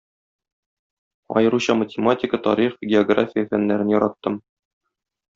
Аеруча 1.41 1.75
математика, 1.81 2.39
тарих, 2.47 2.79
география 2.93 3.43
фәннәрен 3.51 3.93
яраттым. 3.95 4.41